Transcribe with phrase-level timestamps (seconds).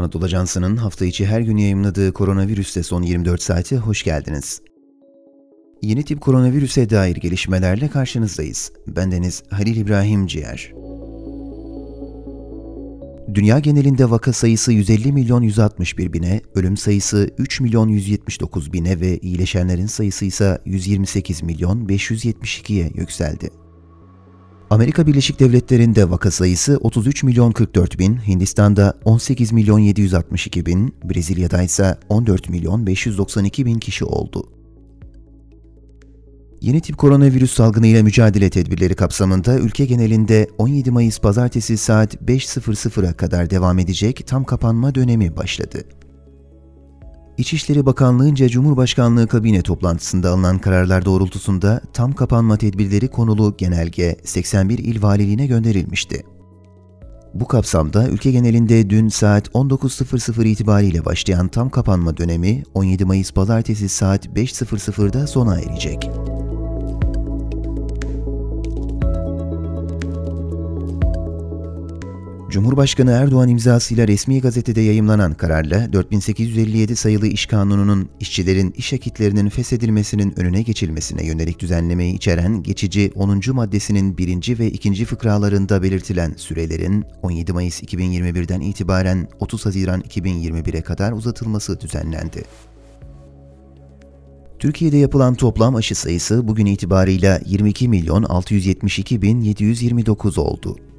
[0.00, 4.62] Anadolu Ajansı'nın hafta içi her gün yayımladığı koronavirüste son 24 saate hoş geldiniz.
[5.82, 8.72] Yeni tip koronavirüse dair gelişmelerle karşınızdayız.
[8.86, 10.72] Bendeniz Halil İbrahim Ciğer.
[13.34, 19.18] Dünya genelinde vaka sayısı 150 milyon 161 bine, ölüm sayısı 3 milyon 179 bine ve
[19.18, 23.50] iyileşenlerin sayısı ise 128 milyon 572'ye yükseldi.
[24.70, 31.62] Amerika Birleşik Devletleri'nde vaka sayısı 33 milyon 44 bin, Hindistan'da 18 milyon 762 bin, Brezilya'da
[31.62, 34.48] ise 14 milyon 592 bin kişi oldu.
[36.60, 43.50] Yeni tip koronavirüs salgınıyla mücadele tedbirleri kapsamında ülke genelinde 17 Mayıs pazartesi saat 5.00'a kadar
[43.50, 45.84] devam edecek tam kapanma dönemi başladı.
[47.40, 55.02] İçişleri Bakanlığı'nca Cumhurbaşkanlığı kabine toplantısında alınan kararlar doğrultusunda tam kapanma tedbirleri konulu genelge 81 il
[55.02, 56.22] valiliğine gönderilmişti.
[57.34, 63.88] Bu kapsamda ülke genelinde dün saat 19.00 itibariyle başlayan tam kapanma dönemi 17 Mayıs pazartesi
[63.88, 66.10] saat 5.00'da sona erecek.
[72.50, 80.40] Cumhurbaşkanı Erdoğan imzasıyla resmi gazetede yayımlanan kararla 4857 sayılı iş kanununun işçilerin iş akitlerinin feshedilmesinin
[80.40, 83.40] önüne geçilmesine yönelik düzenlemeyi içeren geçici 10.
[83.52, 84.58] maddesinin 1.
[84.58, 85.04] ve 2.
[85.04, 92.44] fıkralarında belirtilen sürelerin 17 Mayıs 2021'den itibaren 30 Haziran 2021'e kadar uzatılması düzenlendi.
[94.58, 100.89] Türkiye'de yapılan toplam aşı sayısı bugün itibarıyla 22 milyon 672 bin 729 oldu.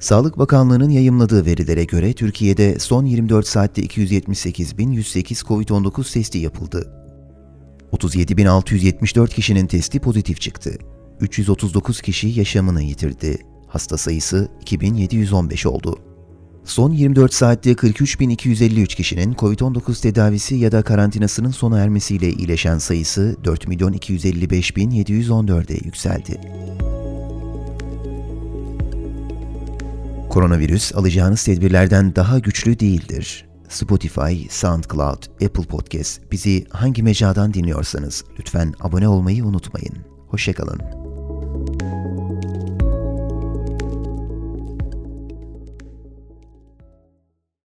[0.00, 6.92] Sağlık Bakanlığı'nın yayımladığı verilere göre Türkiye'de son 24 saatte 278.108 COVID-19 testi yapıldı.
[7.92, 10.78] 37.674 kişinin testi pozitif çıktı.
[11.20, 13.38] 339 kişi yaşamını yitirdi.
[13.68, 15.98] Hasta sayısı 2715 oldu.
[16.64, 25.84] Son 24 saatte 43.253 kişinin COVID-19 tedavisi ya da karantinasının sona ermesiyle iyileşen sayısı 4.255.714'e
[25.84, 26.40] yükseldi.
[30.38, 33.46] Koronavirüs alacağınız tedbirlerden daha güçlü değildir.
[33.68, 39.96] Spotify, SoundCloud, Apple Podcast bizi hangi mecradan dinliyorsanız lütfen abone olmayı unutmayın.
[40.28, 40.97] Hoşçakalın.